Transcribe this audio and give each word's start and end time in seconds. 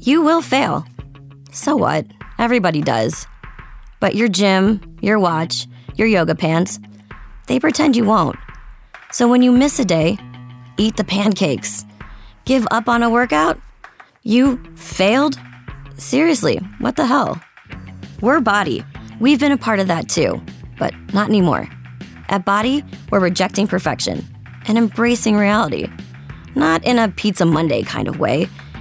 You 0.00 0.22
will 0.22 0.42
fail. 0.42 0.86
So 1.50 1.74
what? 1.74 2.06
Everybody 2.38 2.82
does. 2.82 3.26
But 3.98 4.14
your 4.14 4.28
gym, 4.28 4.96
your 5.00 5.18
watch, 5.18 5.66
your 5.96 6.06
yoga 6.06 6.36
pants, 6.36 6.78
they 7.48 7.58
pretend 7.58 7.96
you 7.96 8.04
won't. 8.04 8.36
So 9.10 9.26
when 9.26 9.42
you 9.42 9.50
miss 9.50 9.80
a 9.80 9.84
day, 9.84 10.16
eat 10.76 10.96
the 10.96 11.02
pancakes. 11.04 11.84
Give 12.44 12.64
up 12.70 12.88
on 12.88 13.02
a 13.02 13.10
workout? 13.10 13.60
You 14.22 14.62
failed? 14.76 15.36
Seriously, 15.96 16.58
what 16.78 16.94
the 16.94 17.06
hell? 17.06 17.42
We're 18.20 18.40
Body. 18.40 18.84
We've 19.18 19.40
been 19.40 19.52
a 19.52 19.58
part 19.58 19.80
of 19.80 19.88
that 19.88 20.08
too, 20.08 20.40
but 20.78 20.94
not 21.12 21.28
anymore. 21.28 21.68
At 22.28 22.44
Body, 22.44 22.84
we're 23.10 23.18
rejecting 23.18 23.66
perfection 23.66 24.24
and 24.68 24.78
embracing 24.78 25.36
reality. 25.36 25.90
Not 26.54 26.84
in 26.84 27.00
a 27.00 27.08
Pizza 27.08 27.44
Monday 27.44 27.82
kind 27.82 28.06
of 28.06 28.20
way, 28.20 28.48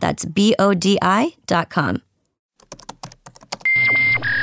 That's 0.00 0.24
B 0.26 0.54
O 0.58 0.74
D. 0.74 0.98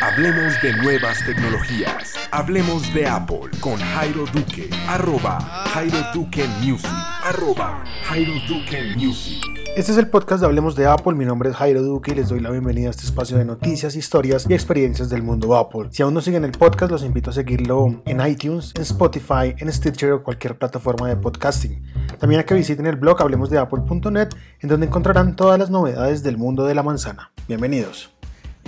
Hablemos 0.01 0.61
de 0.61 0.73
nuevas 0.73 1.25
tecnologías. 1.25 2.13
Hablemos 2.31 2.93
de 2.93 3.07
Apple 3.07 3.49
con 3.59 3.77
Jairo 3.79 4.25
Duque. 4.27 4.69
Arroba 4.87 5.39
Jairo 5.73 5.97
Duque 6.13 6.47
Music. 6.61 6.89
Arroba 7.23 7.83
Jairo 8.07 8.33
Duque 8.47 8.95
Music. 8.95 9.56
Este 9.77 9.91
es 9.91 9.99
el 9.99 10.07
podcast 10.07 10.41
de 10.41 10.47
Hablemos 10.47 10.75
de 10.75 10.87
Apple, 10.87 11.13
mi 11.13 11.23
nombre 11.23 11.51
es 11.51 11.55
Jairo 11.55 11.83
Duque 11.83 12.11
y 12.11 12.15
les 12.15 12.29
doy 12.29 12.39
la 12.39 12.49
bienvenida 12.49 12.87
a 12.87 12.89
este 12.89 13.03
espacio 13.03 13.37
de 13.37 13.45
noticias, 13.45 13.95
historias 13.95 14.47
y 14.49 14.55
experiencias 14.55 15.07
del 15.07 15.21
mundo 15.21 15.55
Apple. 15.55 15.89
Si 15.91 16.01
aún 16.01 16.15
no 16.15 16.21
siguen 16.21 16.43
el 16.45 16.53
podcast, 16.53 16.91
los 16.91 17.03
invito 17.03 17.29
a 17.29 17.33
seguirlo 17.33 18.01
en 18.05 18.27
iTunes, 18.27 18.73
en 18.75 18.81
Spotify, 18.81 19.53
en 19.55 19.71
Stitcher 19.71 20.13
o 20.13 20.23
cualquier 20.23 20.57
plataforma 20.57 21.07
de 21.07 21.15
podcasting. 21.15 21.79
También 22.17 22.41
a 22.41 22.43
que 22.43 22.55
visiten 22.55 22.87
el 22.87 22.95
blog 22.95 23.21
hablemosdeapple.net 23.21 24.29
en 24.61 24.67
donde 24.67 24.87
encontrarán 24.87 25.35
todas 25.35 25.59
las 25.59 25.69
novedades 25.69 26.23
del 26.23 26.37
mundo 26.37 26.65
de 26.65 26.73
la 26.73 26.81
manzana. 26.81 27.31
Bienvenidos. 27.47 28.16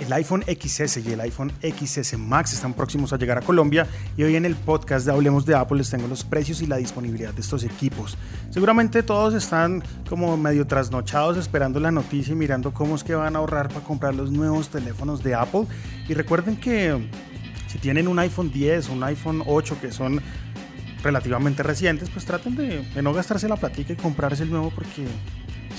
El 0.00 0.10
iPhone 0.14 0.42
XS 0.42 0.96
y 1.06 1.12
el 1.12 1.20
iPhone 1.20 1.52
XS 1.62 2.16
Max 2.16 2.54
están 2.54 2.72
próximos 2.72 3.12
a 3.12 3.18
llegar 3.18 3.36
a 3.36 3.42
Colombia 3.42 3.86
y 4.16 4.22
hoy 4.22 4.34
en 4.34 4.46
el 4.46 4.56
podcast 4.56 5.04
de 5.04 5.12
Hablemos 5.12 5.44
de 5.44 5.54
Apple 5.54 5.76
les 5.76 5.90
tengo 5.90 6.08
los 6.08 6.24
precios 6.24 6.62
y 6.62 6.66
la 6.66 6.78
disponibilidad 6.78 7.34
de 7.34 7.42
estos 7.42 7.64
equipos. 7.64 8.16
Seguramente 8.48 9.02
todos 9.02 9.34
están 9.34 9.84
como 10.08 10.38
medio 10.38 10.66
trasnochados 10.66 11.36
esperando 11.36 11.80
la 11.80 11.90
noticia 11.90 12.32
y 12.32 12.34
mirando 12.34 12.72
cómo 12.72 12.96
es 12.96 13.04
que 13.04 13.14
van 13.14 13.36
a 13.36 13.40
ahorrar 13.40 13.68
para 13.68 13.84
comprar 13.84 14.14
los 14.14 14.30
nuevos 14.30 14.70
teléfonos 14.70 15.22
de 15.22 15.34
Apple. 15.34 15.66
Y 16.08 16.14
recuerden 16.14 16.56
que 16.56 17.10
si 17.66 17.78
tienen 17.78 18.08
un 18.08 18.18
iPhone 18.20 18.50
10 18.50 18.88
o 18.88 18.92
un 18.94 19.04
iPhone 19.04 19.42
8 19.46 19.76
que 19.82 19.92
son 19.92 20.18
relativamente 21.02 21.62
recientes, 21.62 22.08
pues 22.08 22.24
traten 22.24 22.56
de, 22.56 22.82
de 22.82 23.02
no 23.02 23.12
gastarse 23.12 23.48
la 23.48 23.56
platica 23.56 23.92
y 23.92 23.96
comprarse 23.96 24.44
el 24.44 24.50
nuevo 24.50 24.72
porque 24.74 25.04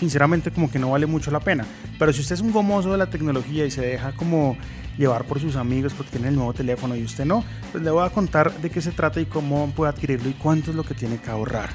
sinceramente 0.01 0.49
como 0.49 0.71
que 0.71 0.79
no 0.79 0.89
vale 0.89 1.05
mucho 1.05 1.29
la 1.29 1.39
pena. 1.39 1.63
Pero 1.99 2.11
si 2.11 2.21
usted 2.21 2.33
es 2.33 2.41
un 2.41 2.51
gomoso 2.51 2.91
de 2.91 2.97
la 2.97 3.11
tecnología 3.11 3.67
y 3.67 3.69
se 3.69 3.81
deja 3.81 4.13
como 4.13 4.57
llevar 4.97 5.25
por 5.25 5.39
sus 5.39 5.55
amigos 5.55 5.93
porque 5.93 6.13
tiene 6.13 6.29
el 6.29 6.35
nuevo 6.35 6.53
teléfono 6.53 6.95
y 6.95 7.03
usted 7.03 7.23
no, 7.23 7.43
pues 7.71 7.83
le 7.83 7.91
voy 7.91 8.03
a 8.03 8.09
contar 8.09 8.51
de 8.51 8.71
qué 8.71 8.81
se 8.81 8.89
trata 8.91 9.21
y 9.21 9.27
cómo 9.27 9.69
puede 9.75 9.91
adquirirlo 9.91 10.27
y 10.27 10.33
cuánto 10.33 10.71
es 10.71 10.75
lo 10.75 10.83
que 10.83 10.95
tiene 10.95 11.17
que 11.17 11.29
ahorrar. 11.29 11.69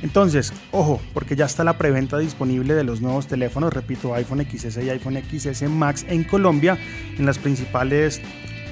Entonces, 0.00 0.54
ojo, 0.72 1.02
porque 1.12 1.36
ya 1.36 1.44
está 1.44 1.64
la 1.64 1.76
preventa 1.76 2.16
disponible 2.16 2.72
de 2.72 2.82
los 2.82 3.02
nuevos 3.02 3.26
teléfonos, 3.26 3.74
repito, 3.74 4.14
iPhone 4.14 4.46
XS 4.50 4.78
y 4.78 4.88
iPhone 4.88 5.22
XS 5.22 5.68
Max 5.68 6.06
en 6.08 6.24
Colombia, 6.24 6.78
en 7.18 7.26
las 7.26 7.36
principales 7.36 8.22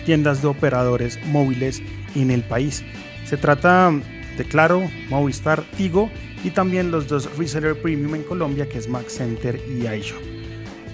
tiendas 0.06 0.40
de 0.40 0.48
operadores 0.48 1.18
móviles 1.26 1.82
en 2.14 2.30
el 2.30 2.42
país. 2.42 2.82
Se 3.26 3.36
trata 3.36 3.92
de 4.36 4.44
Claro, 4.44 4.90
Movistar, 5.08 5.62
Tigo 5.76 6.10
y 6.42 6.50
también 6.50 6.90
los 6.90 7.08
dos 7.08 7.36
reseller 7.36 7.80
premium 7.80 8.14
en 8.14 8.22
Colombia 8.22 8.68
que 8.68 8.78
es 8.78 8.88
Max 8.88 9.14
Center 9.14 9.60
y 9.68 9.86
iShop. 9.86 10.22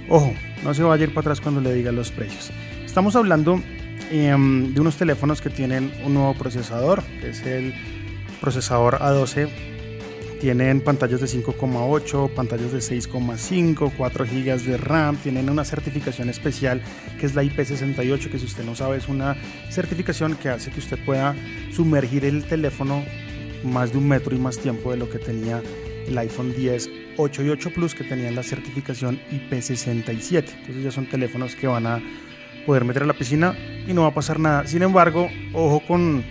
Ojo, 0.08 0.32
no 0.64 0.74
se 0.74 0.82
vaya 0.82 1.04
a 1.04 1.06
ir 1.06 1.14
para 1.14 1.20
atrás 1.20 1.40
cuando 1.40 1.60
le 1.60 1.72
diga 1.72 1.92
los 1.92 2.10
precios. 2.10 2.50
Estamos 2.84 3.14
hablando 3.14 3.62
em, 4.10 4.74
de 4.74 4.80
unos 4.80 4.96
teléfonos 4.96 5.40
que 5.40 5.50
tienen 5.50 5.92
un 6.04 6.14
nuevo 6.14 6.34
procesador, 6.34 7.02
que 7.20 7.30
es 7.30 7.46
el 7.46 7.74
procesador 8.40 8.98
A12. 8.98 9.48
Tienen 10.40 10.80
pantallas 10.80 11.20
de 11.20 11.26
5,8, 11.26 12.34
pantallas 12.34 12.72
de 12.72 12.78
6,5, 12.78 13.92
4 13.96 14.24
GB 14.24 14.58
de 14.62 14.76
RAM, 14.78 15.16
tienen 15.18 15.50
una 15.50 15.64
certificación 15.64 16.30
especial 16.30 16.82
que 17.20 17.26
es 17.26 17.34
la 17.34 17.44
IP68, 17.44 18.30
que 18.30 18.38
si 18.38 18.46
usted 18.46 18.64
no 18.64 18.74
sabe 18.74 18.96
es 18.96 19.06
una 19.06 19.36
certificación 19.70 20.36
que 20.36 20.48
hace 20.48 20.70
que 20.70 20.80
usted 20.80 20.98
pueda 21.04 21.36
sumergir 21.70 22.24
el 22.24 22.44
teléfono 22.44 23.04
más 23.64 23.92
de 23.92 23.98
un 23.98 24.08
metro 24.08 24.34
y 24.34 24.38
más 24.38 24.58
tiempo 24.58 24.90
de 24.90 24.96
lo 24.96 25.08
que 25.08 25.18
tenía 25.18 25.62
el 26.06 26.18
iPhone 26.18 26.54
10 26.54 26.90
8 27.16 27.42
y 27.42 27.48
8 27.50 27.70
Plus 27.74 27.94
que 27.94 28.04
tenían 28.04 28.34
la 28.34 28.42
certificación 28.42 29.20
IP67. 29.30 30.44
Entonces 30.48 30.82
ya 30.82 30.90
son 30.90 31.06
teléfonos 31.06 31.54
que 31.54 31.66
van 31.66 31.86
a 31.86 32.02
poder 32.66 32.84
meter 32.84 33.02
a 33.02 33.06
la 33.06 33.14
piscina 33.14 33.56
y 33.86 33.92
no 33.92 34.02
va 34.02 34.08
a 34.08 34.14
pasar 34.14 34.38
nada. 34.38 34.66
Sin 34.66 34.82
embargo, 34.82 35.28
ojo 35.52 35.80
con 35.86 36.24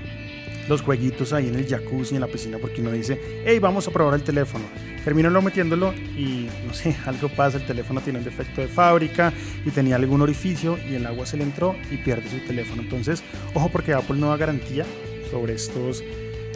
los 0.68 0.82
jueguitos 0.82 1.34
ahí 1.34 1.48
en 1.48 1.56
el 1.56 1.68
jacuzzi, 1.68 2.16
en 2.16 2.22
la 2.22 2.28
piscina, 2.28 2.58
porque 2.60 2.82
uno 2.82 2.92
dice, 2.92 3.20
hey, 3.46 3.58
vamos 3.60 3.88
a 3.88 3.92
probar 3.92 4.14
el 4.14 4.24
teléfono. 4.24 4.66
Termino 5.04 5.30
lo 5.30 5.42
metiéndolo 5.42 5.94
y 5.94 6.48
no 6.66 6.74
sé, 6.74 6.96
algo 7.06 7.30
pasa, 7.30 7.58
el 7.58 7.66
teléfono 7.66 8.02
tiene 8.02 8.20
un 8.20 8.26
defecto 8.26 8.62
de 8.62 8.68
fábrica 8.68 9.34
y 9.66 9.72
tenía 9.72 9.96
algún 9.96 10.22
orificio 10.22 10.78
y 10.88 10.96
el 10.96 11.06
agua 11.06 11.26
se 11.26 11.38
le 11.38 11.44
entró 11.44 11.76
y 11.90 11.98
pierde 11.98 12.30
su 12.30 12.40
teléfono. 12.46 12.84
Entonces, 12.84 13.24
ojo 13.54 13.70
porque 13.70 13.94
Apple 13.94 14.18
no 14.18 14.30
da 14.30 14.38
garantía 14.38 14.86
sobre 15.32 15.54
estos 15.54 16.04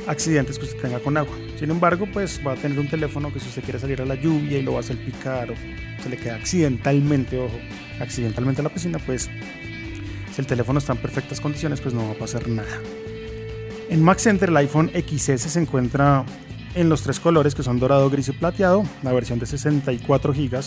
accidentes 0.08 0.58
que 0.60 0.66
usted 0.66 0.82
tenga 0.82 1.00
con 1.00 1.18
agua. 1.18 1.36
Sin 1.58 1.72
embargo, 1.72 2.08
pues 2.12 2.40
va 2.46 2.54
a 2.54 2.56
tener 2.56 2.80
un 2.80 2.88
teléfono 2.88 3.32
que 3.32 3.40
si 3.40 3.48
usted 3.48 3.64
quiere 3.64 3.80
salir 3.80 4.02
a 4.02 4.06
la 4.06 4.16
lluvia 4.16 4.58
y 4.58 4.62
lo 4.62 4.74
va 4.74 4.82
a 4.82 4.84
salpicar 4.84 5.52
o 5.52 5.56
se 6.02 6.10
le 6.10 6.18
queda 6.18 6.36
accidentalmente, 6.36 7.40
ojo, 7.40 7.58
accidentalmente 8.00 8.62
a 8.62 8.64
la 8.64 8.70
piscina, 8.70 9.00
pues 9.00 9.30
si 10.34 10.42
el 10.42 10.48
teléfono 10.48 10.80
está 10.80 10.94
en 10.94 11.00
perfectas 11.00 11.40
condiciones, 11.40 11.80
pues 11.80 11.94
no 11.94 12.06
va 12.06 12.12
a 12.12 12.18
pasar 12.18 12.48
nada. 12.48 12.82
En 13.90 14.02
Max 14.02 14.24
Center 14.24 14.50
el 14.50 14.58
iPhone 14.58 14.92
XS 14.94 15.42
se 15.42 15.60
encuentra 15.60 16.26
en 16.76 16.90
los 16.90 17.04
tres 17.04 17.20
colores 17.20 17.54
que 17.56 17.64
son 17.64 17.80
dorado, 17.80 18.10
gris 18.10 18.30
y 18.30 18.32
plateado. 18.32 18.84
La 19.04 19.14
versión 19.14 19.40
de 19.40 19.46
64 19.46 20.34
GB 20.34 20.60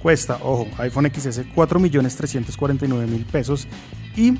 cuesta, 0.00 0.38
ojo, 0.42 0.66
iPhone 0.78 1.10
XS 1.12 1.46
4.349.000 1.54 3.24
pesos 3.26 3.68
y 4.16 4.32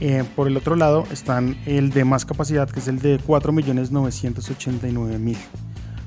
eh, 0.00 0.24
por 0.34 0.48
el 0.48 0.56
otro 0.56 0.76
lado 0.76 1.04
están 1.10 1.56
el 1.66 1.90
de 1.90 2.04
más 2.04 2.24
capacidad, 2.24 2.70
que 2.70 2.80
es 2.80 2.88
el 2.88 2.98
de 2.98 3.20
4.989.000. 3.20 5.36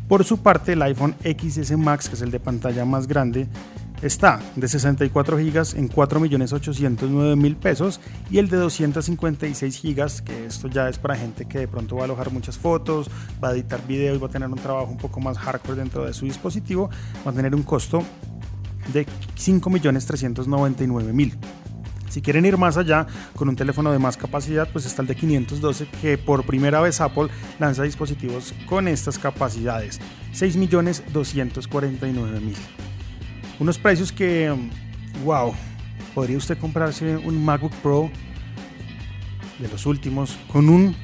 Por 0.07 0.23
su 0.23 0.39
parte, 0.39 0.73
el 0.73 0.81
iPhone 0.81 1.15
XS 1.23 1.77
Max, 1.77 2.09
que 2.09 2.15
es 2.15 2.21
el 2.21 2.31
de 2.31 2.39
pantalla 2.39 2.85
más 2.85 3.07
grande, 3.07 3.47
está 4.01 4.39
de 4.55 4.67
64 4.67 5.37
GB 5.37 5.77
en 5.77 5.89
4.809.000 5.89 7.55
pesos 7.55 7.99
y 8.31 8.37
el 8.37 8.49
de 8.49 8.57
256 8.57 9.81
GB, 9.83 10.23
que 10.23 10.45
esto 10.45 10.67
ya 10.67 10.89
es 10.89 10.97
para 10.97 11.15
gente 11.15 11.45
que 11.45 11.59
de 11.59 11.67
pronto 11.67 11.95
va 11.95 12.03
a 12.03 12.05
alojar 12.05 12.31
muchas 12.31 12.57
fotos, 12.57 13.09
va 13.43 13.49
a 13.49 13.51
editar 13.51 13.85
video 13.85 14.15
y 14.15 14.17
va 14.17 14.27
a 14.27 14.31
tener 14.31 14.49
un 14.49 14.57
trabajo 14.57 14.91
un 14.91 14.97
poco 14.97 15.19
más 15.19 15.37
hardcore 15.37 15.77
dentro 15.77 16.05
de 16.05 16.13
su 16.13 16.25
dispositivo, 16.25 16.89
va 17.25 17.31
a 17.31 17.33
tener 17.33 17.53
un 17.53 17.63
costo 17.63 18.03
de 18.93 19.05
5.399.000. 19.05 21.33
Si 22.09 22.21
quieren 22.21 22.45
ir 22.45 22.57
más 22.57 22.75
allá 22.75 23.07
con 23.35 23.47
un 23.49 23.55
teléfono 23.55 23.91
de 23.91 23.99
más 23.99 24.17
capacidad, 24.17 24.67
pues 24.71 24.85
está 24.85 25.03
el 25.03 25.07
de 25.07 25.15
512 25.15 25.87
que 26.01 26.17
por 26.17 26.43
primera 26.43 26.81
vez 26.81 26.99
Apple 26.99 27.29
lanza 27.59 27.83
dispositivos 27.83 28.53
con 28.65 28.87
estas 28.87 29.17
capacidades. 29.17 30.01
6.249.000. 30.33 32.55
Unos 33.59 33.77
precios 33.77 34.11
que, 34.11 34.53
wow, 35.23 35.53
podría 36.15 36.37
usted 36.37 36.57
comprarse 36.57 37.17
un 37.17 37.45
MacBook 37.45 37.73
Pro 37.83 38.09
de 39.59 39.67
los 39.67 39.85
últimos 39.85 40.37
con 40.51 40.69
un 40.69 40.95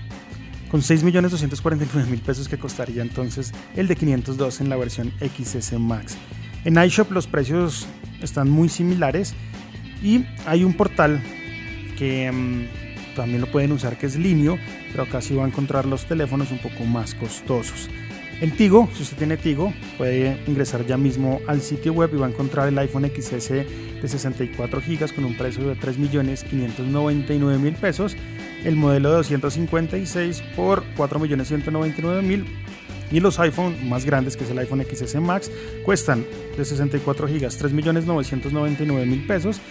con 0.71 0.81
6.249.000 0.81 2.21
pesos 2.21 2.50
que 2.50 2.57
costaría 2.57 3.03
entonces 3.03 3.53
el 3.75 3.88
de 3.88 3.95
512 3.95 4.63
en 4.63 4.69
la 4.69 4.75
versión 4.75 5.13
XS 5.21 5.74
Max. 5.79 6.18
En 6.63 6.83
iShop 6.83 7.12
los 7.12 7.27
precios 7.27 7.85
están 8.21 8.50
muy 8.50 8.69
similares 8.69 9.35
y 10.01 10.25
hay 10.45 10.63
un 10.63 10.74
portal 10.74 11.21
que 11.97 12.31
mm, 12.31 13.15
también 13.15 13.42
lo 13.42 13.47
pueden 13.47 13.71
usar 13.71 13.97
que 13.97 14.06
es 14.06 14.18
Linio, 14.18 14.59
pero 14.92 15.03
acá 15.03 15.21
sí 15.21 15.33
va 15.33 15.45
a 15.45 15.47
encontrar 15.47 15.86
los 15.86 16.06
teléfonos 16.06 16.51
un 16.51 16.59
poco 16.59 16.86
más 16.86 17.15
costosos. 17.15 17.89
En 18.42 18.51
Tigo, 18.51 18.89
si 18.94 19.03
usted 19.03 19.18
tiene 19.18 19.38
Tigo, 19.38 19.74
puede 19.97 20.38
ingresar 20.45 20.86
ya 20.86 20.97
mismo 20.97 21.39
al 21.47 21.62
sitio 21.62 21.94
web 21.94 22.09
y 22.13 22.18
va 22.18 22.27
a 22.27 22.30
encontrar 22.30 22.68
el 22.68 22.77
iPhone 22.77 23.09
XS 23.09 23.50
de 23.50 24.07
64 24.07 24.81
GB 24.81 25.15
con 25.15 25.24
un 25.24 25.38
precio 25.38 25.65
de 25.69 25.77
3.599.000 25.77 27.75
pesos, 27.75 28.18
el 28.65 28.75
modelo 28.75 29.12
de 29.12 29.15
256 29.15 30.41
por 30.53 30.83
4.199.000 30.98 32.45
y 33.11 33.19
los 33.19 33.39
iPhone 33.39 33.87
más 33.87 34.05
grandes, 34.05 34.37
que 34.37 34.43
es 34.43 34.51
el 34.51 34.59
iPhone 34.59 34.83
XS 34.83 35.15
Max, 35.15 35.49
cuestan 35.83 36.25
de 36.57 36.65
64 36.65 37.27
GB 37.27 37.41
3.999.000 37.41 39.27
pesos 39.27 39.61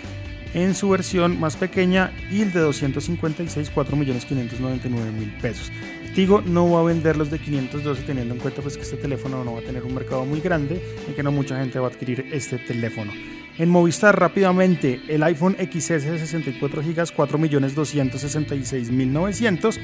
en 0.54 0.74
su 0.74 0.88
versión 0.88 1.38
más 1.38 1.56
pequeña 1.56 2.12
y 2.30 2.40
el 2.42 2.52
de 2.52 2.60
256 2.60 3.72
4.599.000 3.74 5.40
pesos. 5.40 5.72
Tigo 6.14 6.42
no 6.42 6.70
va 6.70 6.80
a 6.80 6.84
vender 6.84 7.16
los 7.16 7.30
de 7.30 7.40
512 7.40 8.02
teniendo 8.04 8.34
en 8.34 8.40
cuenta 8.40 8.62
pues 8.62 8.76
que 8.76 8.84
este 8.84 8.96
teléfono 8.96 9.42
no 9.42 9.54
va 9.54 9.60
a 9.60 9.64
tener 9.64 9.82
un 9.82 9.94
mercado 9.94 10.24
muy 10.24 10.40
grande 10.40 10.80
y 11.10 11.12
que 11.12 11.24
no 11.24 11.32
mucha 11.32 11.58
gente 11.58 11.80
va 11.80 11.88
a 11.88 11.90
adquirir 11.90 12.26
este 12.32 12.58
teléfono. 12.58 13.10
En 13.58 13.68
Movistar 13.68 14.16
rápidamente 14.18 15.00
el 15.08 15.22
iPhone 15.24 15.56
XS 15.58 16.04
de 16.04 16.20
64 16.20 16.82
GB 16.82 16.94
4.266.900 16.94 19.78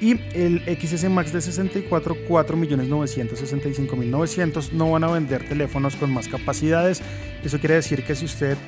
y 0.00 0.12
el 0.32 0.62
XS 0.64 1.10
Max 1.10 1.32
de 1.32 1.40
64 1.40 2.16
4.965.900 2.28 4.70
no 4.72 4.92
van 4.92 5.02
a 5.04 5.08
vender 5.08 5.48
teléfonos 5.48 5.96
con 5.96 6.12
más 6.12 6.28
capacidades. 6.28 7.02
Eso 7.42 7.58
quiere 7.58 7.76
decir 7.76 8.04
que 8.04 8.14
si 8.14 8.26
usted 8.26 8.58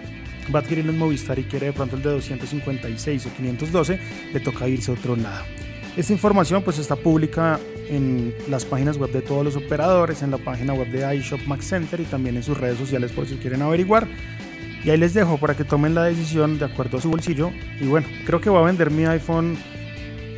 va 0.54 0.58
a 0.58 0.62
adquirir 0.62 0.88
un 0.88 0.98
Movistar 0.98 1.38
y 1.38 1.44
quiere 1.44 1.66
de 1.66 1.72
pronto 1.72 1.96
el 1.96 2.02
de 2.02 2.10
256 2.10 3.26
o 3.26 3.34
512, 3.34 4.00
le 4.32 4.40
toca 4.40 4.68
irse 4.68 4.90
a 4.90 4.94
otro 4.94 5.16
lado. 5.16 5.44
Esta 5.96 6.12
información 6.12 6.62
pues 6.62 6.78
está 6.78 6.96
pública 6.96 7.58
en 7.88 8.34
las 8.48 8.64
páginas 8.64 8.96
web 8.96 9.10
de 9.10 9.22
todos 9.22 9.44
los 9.44 9.56
operadores, 9.56 10.22
en 10.22 10.30
la 10.30 10.38
página 10.38 10.72
web 10.72 10.88
de 10.88 11.16
iShop 11.16 11.40
Max 11.46 11.66
Center 11.66 12.00
y 12.00 12.04
también 12.04 12.36
en 12.36 12.42
sus 12.42 12.56
redes 12.56 12.78
sociales 12.78 13.12
por 13.12 13.26
si 13.26 13.36
quieren 13.36 13.62
averiguar. 13.62 14.06
Y 14.84 14.90
ahí 14.90 14.96
les 14.96 15.12
dejo 15.12 15.38
para 15.38 15.54
que 15.54 15.64
tomen 15.64 15.94
la 15.94 16.04
decisión 16.04 16.58
de 16.58 16.64
acuerdo 16.64 16.98
a 16.98 17.00
su 17.00 17.10
bolsillo. 17.10 17.50
Y 17.80 17.86
bueno, 17.86 18.06
creo 18.24 18.40
que 18.40 18.48
voy 18.48 18.62
a 18.62 18.66
vender 18.66 18.90
mi 18.90 19.04
iPhone 19.04 19.58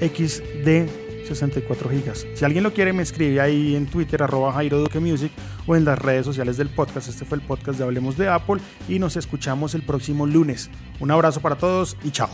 XD 0.03 1.25
64 1.27 1.89
GB. 1.89 2.37
Si 2.37 2.45
alguien 2.45 2.65
lo 2.65 2.73
quiere, 2.73 2.93
me 2.93 3.03
escribe 3.03 3.41
ahí 3.41 3.77
en 3.77 3.87
Twitter, 3.87 4.23
arroba 4.23 4.53
Jairo 4.53 4.85
Music 5.01 5.33
o 5.67 5.77
en 5.77 5.85
las 5.85 5.99
redes 5.99 6.27
sociales 6.27 6.57
del 6.57 6.69
podcast. 6.69 7.09
Este 7.09 7.25
fue 7.25 7.39
el 7.39 7.45
podcast 7.45 7.79
de 7.79 7.85
Hablemos 7.85 8.17
de 8.17 8.29
Apple 8.29 8.61
y 8.89 8.99
nos 8.99 9.17
escuchamos 9.17 9.75
el 9.75 9.83
próximo 9.83 10.27
lunes. 10.27 10.71
Un 11.01 11.11
abrazo 11.11 11.41
para 11.41 11.57
todos 11.57 11.97
y 12.05 12.11
chao. 12.11 12.31